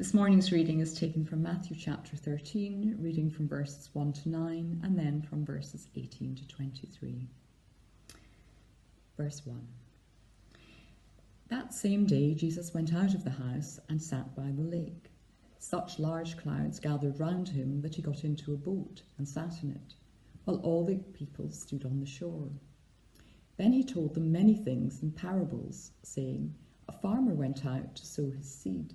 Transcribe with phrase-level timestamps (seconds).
[0.00, 4.80] This morning's reading is taken from Matthew chapter 13, reading from verses 1 to 9
[4.82, 7.28] and then from verses 18 to 23.
[9.18, 9.60] Verse 1
[11.48, 15.10] That same day Jesus went out of the house and sat by the lake.
[15.58, 19.70] Such large crowds gathered round him that he got into a boat and sat in
[19.72, 19.96] it,
[20.44, 22.48] while all the people stood on the shore.
[23.58, 26.54] Then he told them many things in parables, saying,
[26.88, 28.94] A farmer went out to sow his seed.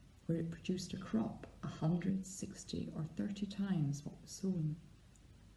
[0.31, 4.77] where it produced a crop a hundred, sixty, or thirty times what was sown.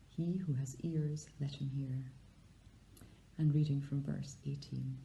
[0.08, 2.10] He who has ears, let him hear.
[3.38, 4.98] And reading from verse 18.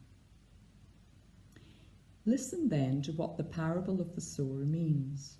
[2.26, 5.36] Listen then to what the parable of the sower means.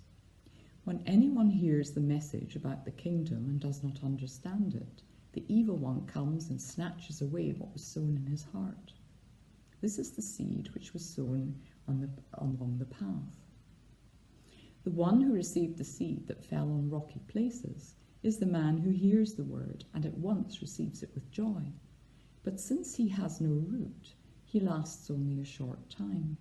[0.85, 5.75] When anyone hears the message about the kingdom and does not understand it, the evil
[5.75, 8.93] one comes and snatches away what was sown in his heart.
[9.81, 11.59] This is the seed which was sown
[11.89, 13.40] on the, along the path.
[14.83, 18.89] The one who received the seed that fell on rocky places is the man who
[18.89, 21.71] hears the word and at once receives it with joy.
[22.43, 26.35] But since he has no root, he lasts only a short time.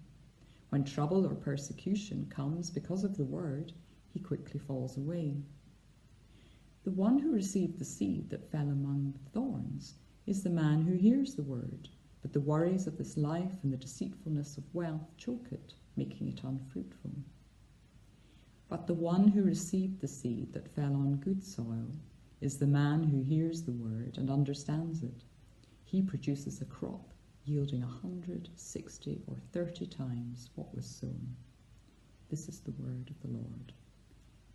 [0.71, 3.75] When trouble or persecution comes because of the word,
[4.09, 5.43] he quickly falls away.
[6.85, 9.97] The one who received the seed that fell among thorns
[10.27, 11.91] is the man who hears the word,
[12.23, 16.43] but the worries of this life and the deceitfulness of wealth choke it, making it
[16.43, 17.11] unfruitful.
[18.71, 21.91] But the one who received the seed that fell on good soil
[22.41, 25.25] is the man who hears the word and understands it.
[25.85, 27.13] He produces a crop
[27.45, 31.35] yielding a hundred, sixty, or thirty times what was sown.
[32.31, 33.73] This is the word of the Lord.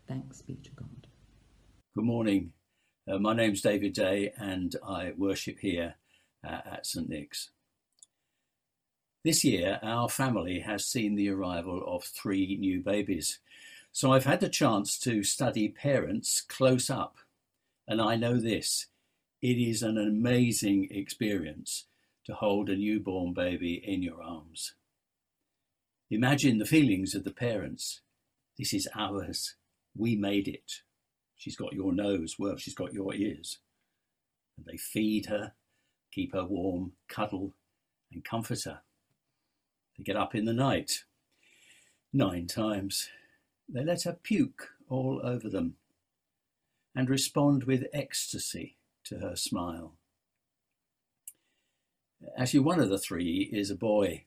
[0.08, 1.08] Thanks be to God.
[1.94, 2.54] Good morning.
[3.12, 5.96] Uh, my name's David Day, and I worship here
[6.48, 7.50] uh, at St Nick's.
[9.26, 13.40] This year, our family has seen the arrival of three new babies.
[13.96, 17.16] So I've had the chance to study parents close up.
[17.88, 18.88] And I know this
[19.42, 21.86] it is an amazing experience
[22.26, 24.74] to hold a newborn baby in your arms.
[26.12, 28.02] Imagine the feelings of the parents.
[28.60, 29.56] This is ours.
[29.96, 30.82] We made it.
[31.38, 32.36] She's got your nose.
[32.38, 33.60] Well, she's got your ears.
[34.58, 35.54] And they feed her,
[36.12, 37.54] keep her warm, cuddle,
[38.12, 38.82] and comfort her.
[39.98, 41.06] They get up in the night
[42.12, 43.08] nine times
[43.68, 45.76] they let her puke all over them
[46.96, 49.96] and respond with ecstasy to her smile.
[52.38, 54.26] Actually, one of the three is a boy,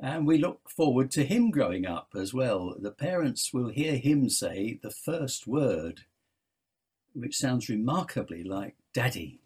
[0.00, 2.76] and we look forward to him growing up as well.
[2.78, 6.02] The parents will hear him say the first word,
[7.14, 9.40] which sounds remarkably like daddy.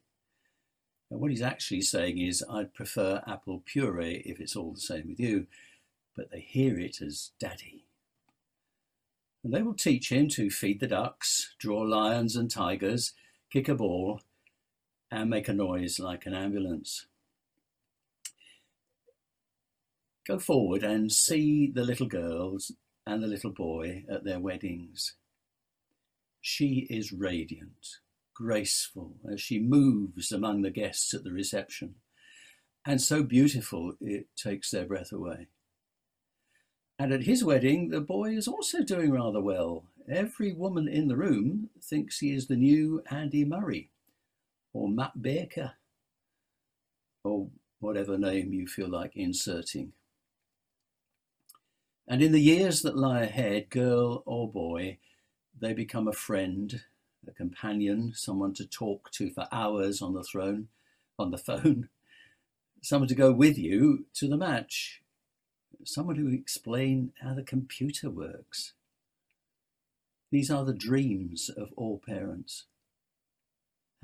[1.10, 5.08] And what he's actually saying is, I'd prefer apple puree if it's all the same
[5.08, 5.47] with you,
[6.16, 7.84] but they hear it as daddy.
[9.43, 13.15] And they will teach him to feed the ducks, draw lions and tigers,
[13.51, 14.21] kick a ball,
[15.11, 17.06] and make a noise like an ambulance.
[20.27, 22.73] Go forward and see the little girls
[23.06, 25.14] and the little boy at their weddings.
[26.41, 27.99] She is radiant,
[28.35, 31.97] graceful as she moves among the guests at the reception,
[32.87, 35.49] and so beautiful it takes their breath away.
[37.00, 39.85] And at his wedding, the boy is also doing rather well.
[40.06, 43.88] Every woman in the room thinks he is the new Andy Murray
[44.75, 45.73] or Matt Baker
[47.25, 47.49] or
[47.79, 49.93] whatever name you feel like inserting.
[52.06, 54.99] And in the years that lie ahead, girl or boy,
[55.58, 56.82] they become a friend,
[57.26, 60.69] a companion, someone to talk to for hours on the throne,
[61.19, 61.88] on the phone,
[62.82, 65.00] someone to go with you to the match,
[65.84, 68.75] someone who explain how the computer works.
[70.31, 72.67] These are the dreams of all parents.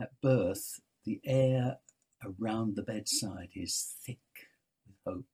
[0.01, 1.79] At birth, the air
[2.25, 4.19] around the bedside is thick
[4.87, 5.27] with hope.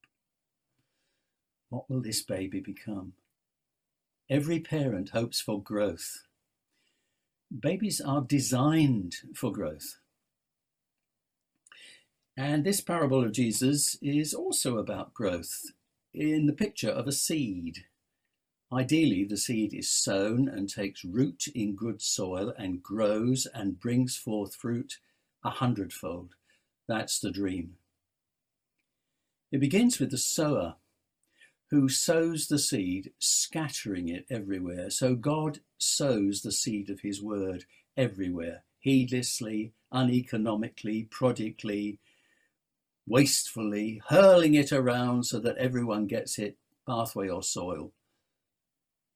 [1.69, 3.13] What will this baby become?
[4.29, 6.23] Every parent hopes for growth.
[7.57, 9.97] Babies are designed for growth.
[12.37, 15.71] And this parable of Jesus is also about growth
[16.13, 17.85] in the picture of a seed.
[18.71, 24.15] Ideally, the seed is sown and takes root in good soil and grows and brings
[24.15, 24.97] forth fruit
[25.43, 26.35] a hundredfold.
[26.87, 27.75] That's the dream.
[29.51, 30.75] It begins with the sower
[31.69, 34.89] who sows the seed, scattering it everywhere.
[34.89, 37.65] So God sows the seed of his word
[37.97, 41.99] everywhere, heedlessly, uneconomically, prodigally,
[43.07, 46.57] wastefully, hurling it around so that everyone gets it,
[46.87, 47.91] pathway or soil.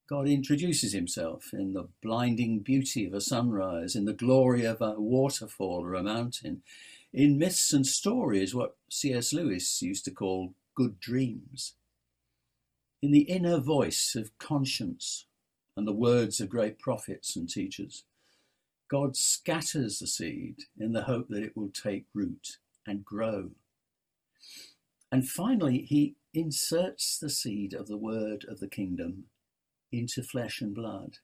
[0.10, 4.94] God introduces himself in the blinding beauty of a sunrise, in the glory of a
[4.98, 6.62] waterfall or a mountain,
[7.14, 9.34] in myths and stories, what C.S.
[9.34, 11.74] Lewis used to call good dreams,
[13.02, 15.26] in the inner voice of conscience
[15.76, 18.04] and the words of great prophets and teachers.
[18.90, 23.52] God scatters the seed in the hope that it will take root and grow.
[25.12, 29.26] And finally, he inserts the seed of the word of the kingdom
[29.92, 31.18] into flesh and blood,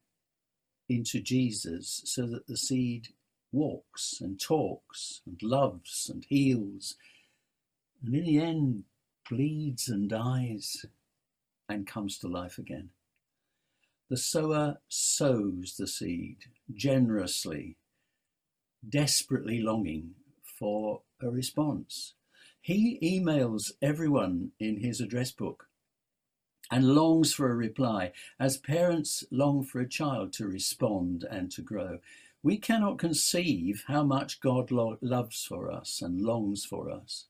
[0.88, 3.10] into Jesus, so that the seed
[3.52, 6.96] walks and talks and loves and heals,
[8.04, 8.84] and in the end
[9.30, 10.86] bleeds and dies
[11.70, 12.90] and comes to life again.
[14.10, 16.38] The sower sows the seed
[16.74, 17.78] generously,
[18.88, 20.12] desperately longing
[20.60, 22.14] for a response.
[22.64, 25.68] He emails everyone in his address book
[26.72, 31.62] and longs for a reply, as parents long for a child to respond and to
[31.62, 32.00] grow.
[32.42, 37.26] We cannot conceive how much God lo- loves for us and longs for us.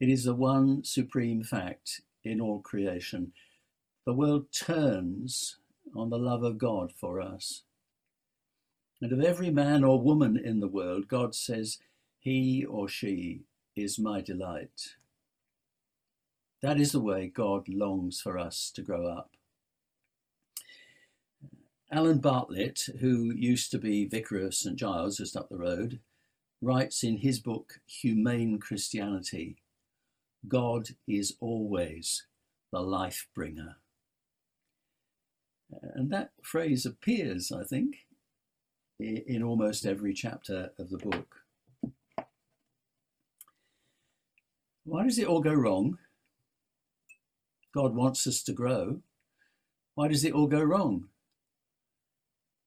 [0.00, 3.34] It is the one supreme fact in all creation.
[4.06, 5.58] The world turns
[5.94, 7.62] on the love of God for us.
[9.00, 11.78] And of every man or woman in the world, God says,
[12.18, 13.44] He or she
[13.76, 14.94] is my delight.
[16.62, 19.30] That is the way God longs for us to grow up.
[21.90, 26.00] Alan Bartlett, who used to be vicar of St Giles just up the road,
[26.62, 29.56] writes in his book Humane Christianity
[30.48, 32.26] God is always
[32.72, 33.76] the life bringer.
[35.94, 37.96] And that phrase appears, I think,
[38.98, 41.41] in almost every chapter of the book.
[44.84, 45.98] Why does it all go wrong?
[47.72, 49.00] God wants us to grow.
[49.94, 51.08] Why does it all go wrong?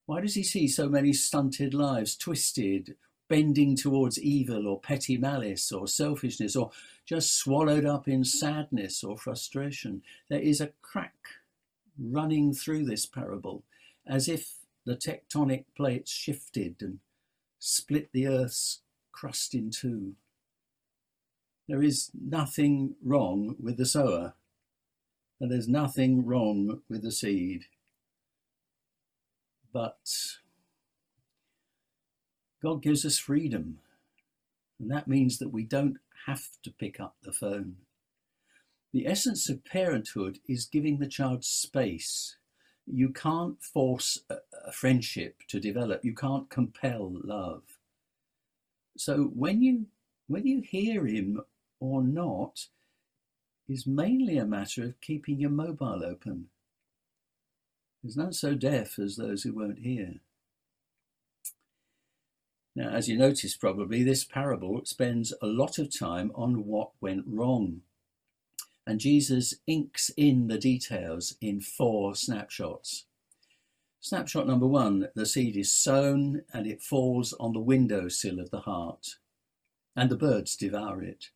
[0.05, 2.95] Why does he see so many stunted lives, twisted,
[3.27, 6.71] bending towards evil or petty malice or selfishness or
[7.05, 10.01] just swallowed up in sadness or frustration?
[10.29, 11.15] There is a crack
[11.99, 13.63] running through this parable
[14.07, 14.53] as if
[14.85, 16.99] the tectonic plates shifted and
[17.59, 20.13] split the earth's crust in two.
[21.67, 24.33] There is nothing wrong with the sower,
[25.39, 27.65] and there's nothing wrong with the seed.
[29.73, 30.37] But
[32.61, 33.79] God gives us freedom,
[34.79, 35.97] and that means that we don't
[36.27, 37.77] have to pick up the phone.
[38.93, 42.37] The essence of parenthood is giving the child space.
[42.85, 46.05] You can't force a, friendship to develop.
[46.05, 47.63] You can't compel love.
[48.97, 49.87] So when you
[50.27, 51.41] whether you hear him
[51.85, 52.67] or not
[53.67, 56.47] is mainly a matter of keeping your mobile open.
[58.03, 60.15] There's none so deaf as those who won't hear.
[62.75, 67.23] Now, as you notice probably, this parable spends a lot of time on what went
[67.25, 67.81] wrong.
[68.85, 73.05] And Jesus inks in the details in four snapshots.
[74.01, 78.59] Snapshot number one the seed is sown and it falls on the windowsill of the
[78.59, 79.15] heart,
[79.95, 81.29] and the birds devour it.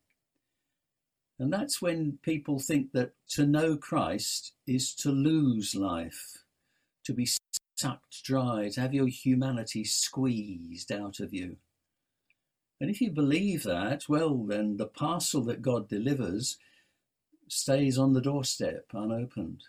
[1.40, 6.44] And that's when people think that to know Christ is to lose life,
[7.06, 7.26] to be
[7.76, 11.56] sucked dry, to have your humanity squeezed out of you.
[12.78, 16.58] And if you believe that, well, then the parcel that God delivers
[17.48, 19.62] stays on the doorstep unopened.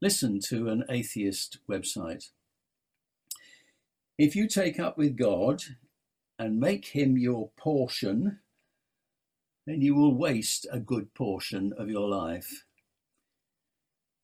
[0.00, 2.30] Listen to an atheist website.
[4.16, 5.62] If you take up with God
[6.38, 8.38] and make him your portion,
[9.66, 12.64] then you will waste a good portion of your life.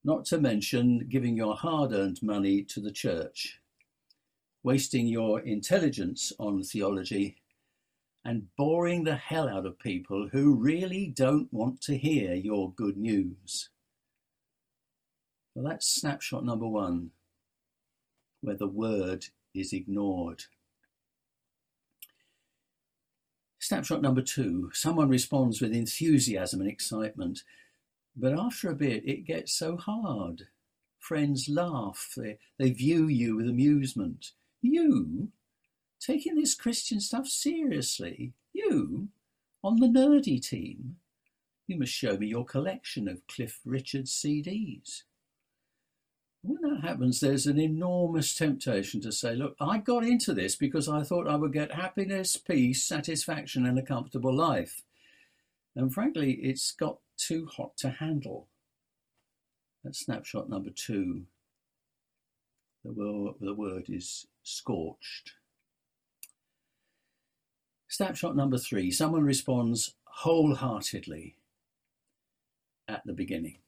[0.05, 3.61] Not to mention giving your hard earned money to the church.
[4.63, 7.37] wasting your intelligence on theology,
[8.25, 12.97] and boring the hell out of people who really don't want to hear your good
[12.97, 13.71] news.
[15.55, 17.11] Well, that's snapshot number one,
[18.43, 20.45] where the word is ignored.
[23.61, 27.43] Snapshot number two someone responds with enthusiasm and excitement,
[28.17, 30.49] but after a bit it gets so hard.
[30.99, 34.33] Friends laugh, they, they view you with amusement.
[34.61, 35.29] You?
[36.01, 38.35] Taking this Christian stuff seriously?
[38.53, 39.09] You?
[39.63, 40.97] On the nerdy team?
[41.67, 45.03] You must show me your collection of Cliff Richards CDs.
[46.49, 50.89] When that happens, there's an enormous temptation to say, Look, I got into this because
[50.89, 54.83] I thought I would get happiness, peace, satisfaction, and a comfortable life.
[55.77, 58.49] And frankly, it's got too hot to handle.
[59.85, 61.25] That's snapshot number two.
[62.83, 65.33] The word, the word is scorched.
[67.89, 71.37] Snapshot number three someone responds wholeheartedly
[72.89, 73.59] at the beginning.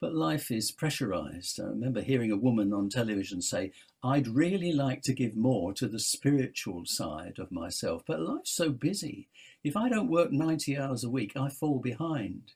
[0.00, 1.58] But life is pressurized.
[1.60, 5.88] I remember hearing a woman on television say, I'd really like to give more to
[5.88, 9.28] the spiritual side of myself, but life's so busy.
[9.64, 12.52] If I don't work 90 hours a week, I fall behind.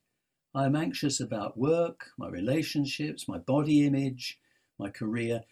[0.55, 4.39] I am anxious about work, my relationships, my body image,
[4.79, 5.43] my career.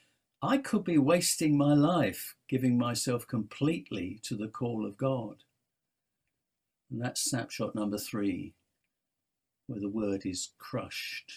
[0.43, 5.43] I could be wasting my life giving myself completely to the call of God.
[6.91, 8.55] And that's snapshot number three,
[9.67, 11.33] where the word is crushed.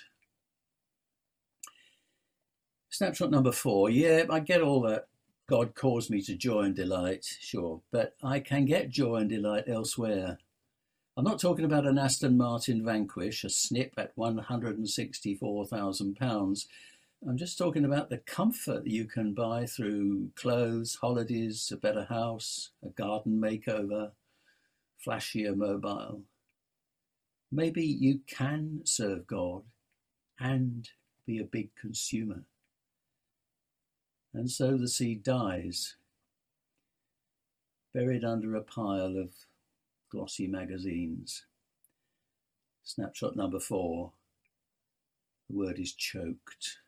[2.93, 3.89] Snapshot number four.
[3.89, 5.07] Yeah, I get all that.
[5.49, 9.63] God calls me to joy and delight, sure, but I can get joy and delight
[9.67, 10.37] elsewhere.
[11.17, 16.65] I'm not talking about an Aston Martin Vanquish, a snip at £164,000.
[17.27, 22.69] I'm just talking about the comfort you can buy through clothes, holidays, a better house,
[22.85, 24.11] a garden makeover,
[25.03, 26.21] flashier mobile.
[27.51, 29.63] Maybe you can serve God
[30.39, 30.87] and
[31.25, 32.43] be a big consumer.
[34.33, 35.95] And so the seed dies,
[37.93, 39.29] buried under a pile of
[40.09, 41.45] glossy magazines.
[42.83, 44.11] Snapshot number four.
[45.49, 46.79] The word is choked.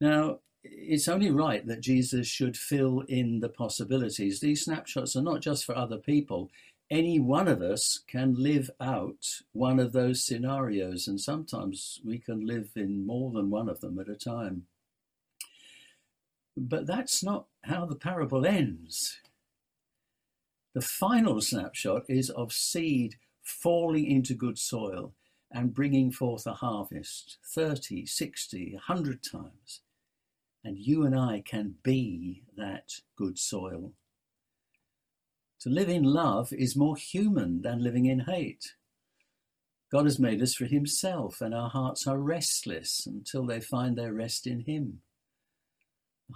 [0.00, 4.40] Now, it's only right that Jesus should fill in the possibilities.
[4.40, 6.50] These snapshots are not just for other people.
[6.90, 12.44] Any one of us can live out one of those scenarios, and sometimes we can
[12.44, 14.66] live in more than one of them at a time.
[16.56, 19.18] But that's not how the parable ends.
[20.74, 25.14] The final snapshot is of seed falling into good soil
[25.50, 29.80] and bringing forth a harvest 30, 60, 100 times.
[30.62, 33.92] And you and I can be that good soil.
[35.60, 38.74] To live in love is more human than living in hate.
[39.90, 44.12] God has made us for Himself, and our hearts are restless until they find their
[44.12, 45.00] rest in Him.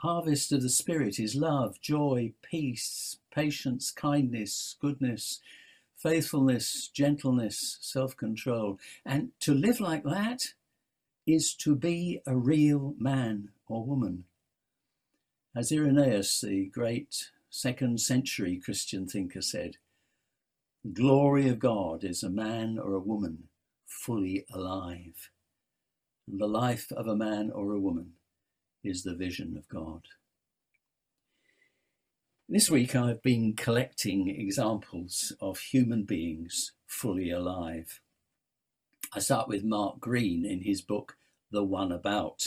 [0.03, 5.41] Harvest of the Spirit is love, joy, peace, patience, kindness, goodness,
[5.97, 8.79] faithfulness, gentleness, self control.
[9.05, 10.55] And to live like that
[11.27, 14.25] is to be a real man or woman.
[15.57, 19.77] As Irenaeus, the great second century Christian thinker, said,
[20.85, 23.45] the glory of God is a man or a woman
[23.87, 25.31] fully alive.
[26.27, 28.14] And the life of a man or a woman
[28.85, 30.03] is the vision of God.
[32.49, 38.01] This week I've been collecting examples of human beings fully alive.
[39.15, 41.17] I start with Mark Greene in his book
[41.51, 42.43] The One About.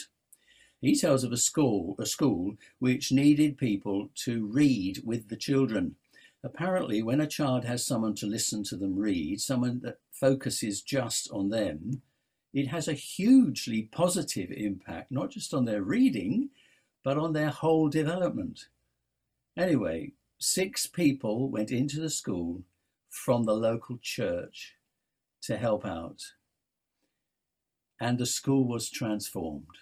[0.80, 5.96] He tells of a school, a school which needed people to read with the children.
[6.44, 11.30] Apparently, when a child has someone to listen to them read, someone that focuses just
[11.32, 12.04] on them,
[12.58, 16.50] it has a hugely positive impact, not just on their reading,
[17.04, 18.66] but on their whole development.
[19.56, 22.64] Anyway, six people went into the school
[23.12, 24.74] from the local church
[25.44, 26.20] to help out.
[28.02, 29.78] And the school was transformed,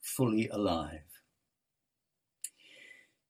[0.00, 1.20] fully alive.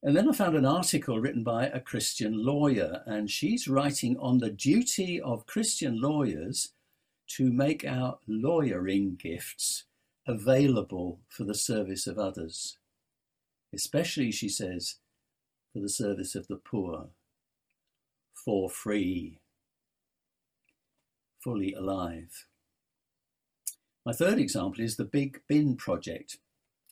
[0.04, 4.38] And then I found an article written by a Christian lawyer, and she's writing on
[4.38, 6.74] the duty of Christian lawyers
[7.28, 9.84] to make our lawyering gifts
[10.26, 12.78] available for the service of others,
[13.74, 14.96] especially, she says,
[15.72, 17.08] for the service of the poor,
[18.34, 19.40] for free,
[21.42, 22.46] fully alive.
[24.04, 26.38] My third example is the Big Bin Project,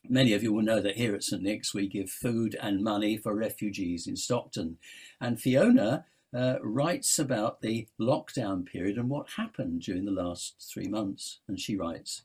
[0.08, 3.16] Many of you will know that here at St Nick's we give food and money
[3.16, 4.78] for refugees in Stockton.
[5.20, 6.04] And Fiona
[6.36, 11.38] uh, writes about the lockdown period and what happened during the last three months.
[11.48, 12.22] And she writes,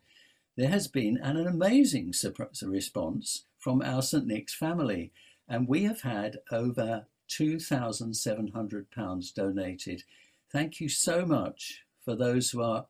[0.57, 2.13] There has been an amazing
[2.61, 5.13] response from our St Nick's family,
[5.47, 10.03] and we have had over £2,700 donated.
[10.51, 12.87] Thank you so much for those who are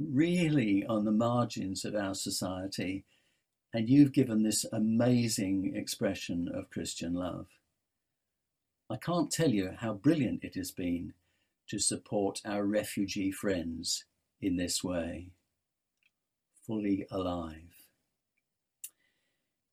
[0.00, 3.04] really on the margins of our society,
[3.72, 7.46] and you've given this amazing expression of Christian love.
[8.88, 11.14] I can't tell you how brilliant it has been
[11.68, 14.04] to support our refugee friends
[14.40, 15.30] in this way.
[16.66, 17.86] Fully alive.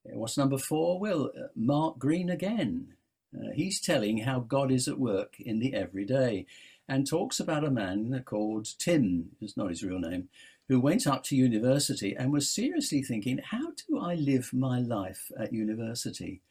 [0.04, 1.00] What's number four?
[1.00, 2.96] Well, uh, Mark Greene again.
[3.36, 6.46] Uh, he's telling how God is at work in the everyday
[6.90, 10.30] and talks about a man called Tim, is not his real name,
[10.68, 15.32] who went up to university and was seriously thinking, how do I live my life
[15.40, 16.42] at university?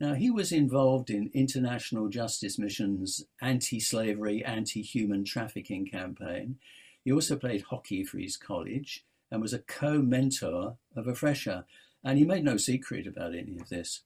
[0.00, 6.58] Now, he was involved in international justice missions, anti slavery, anti human trafficking campaign.
[7.04, 11.64] He also played hockey for his college and was a co mentor of a fresher.
[12.04, 14.02] And he made no secret about any of this.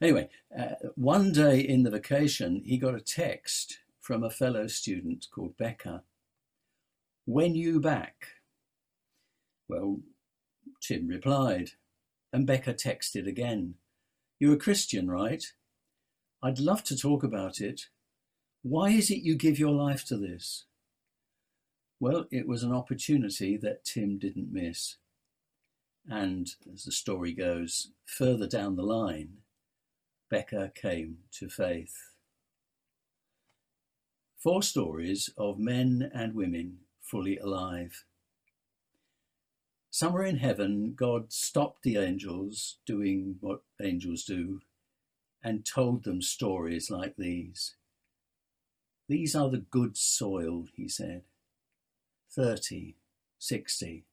[0.00, 5.26] Anyway, uh, one day in the vacation, he got a text from a fellow student
[5.30, 6.02] called Becca.
[7.24, 8.26] When you back?
[9.68, 10.00] Well,
[10.80, 11.72] Tim replied,
[12.32, 13.74] and Becca texted again.
[14.38, 15.44] You're a Christian, right?
[16.42, 17.82] I'd love to talk about it.
[18.62, 20.64] Why is it you give your life to this?
[22.00, 24.96] Well, it was an opportunity that Tim didn't miss.
[26.08, 29.38] And as the story goes, further down the line,
[30.30, 31.96] Becca came to faith.
[34.38, 38.04] Four stories of men and women fully alive.
[39.98, 44.60] Somewhere in heaven, God stopped the angels doing what angels do
[45.42, 47.74] and told them stories like these.
[49.08, 51.22] These are the good soil, he said.
[52.30, 52.94] Thirty,
[53.40, 54.04] sixty,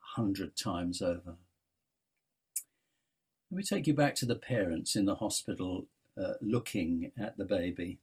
[0.00, 1.36] a hundred times over.
[3.50, 5.84] Let me take you back to the parents in the hospital
[6.18, 7.98] uh, looking at the baby.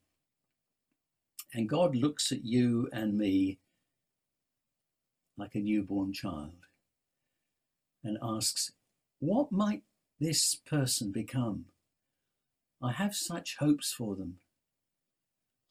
[1.56, 3.58] And God looks at you and me
[5.42, 6.68] like a newborn child
[8.04, 8.74] and asks,
[9.20, 9.82] What might
[10.20, 11.66] this person become?
[12.80, 14.38] I have such hopes for them.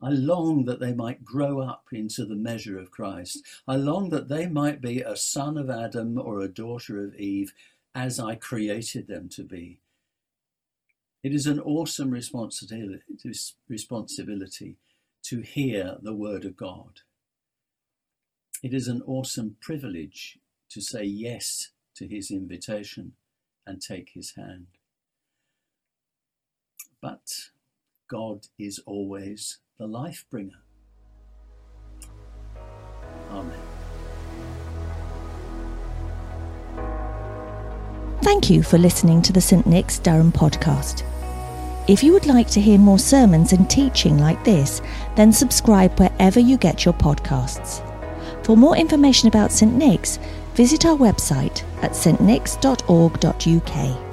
[0.03, 3.45] I long that they might grow up into the measure of Christ.
[3.69, 7.53] I long that they might be a son of Adam or a daughter of Eve
[7.95, 9.79] as I created them to be.
[11.23, 12.99] It is an awesome responsibility,
[15.23, 17.03] to hear the word of God.
[18.63, 20.39] It is an awesome privilege
[20.71, 23.13] to say yes to his invitation
[23.67, 24.67] and take his hand.
[27.01, 27.27] But
[28.11, 30.63] God is always the life bringer.
[33.31, 33.59] Amen.
[38.23, 39.67] Thank you for listening to the St.
[39.67, 41.03] Nick's Durham podcast.
[41.89, 44.83] If you would like to hear more sermons and teaching like this,
[45.17, 47.87] then subscribe wherever you get your podcasts.
[48.43, 50.19] For more information about St Nick's,
[50.55, 54.10] visit our website at stnicks.org.uk.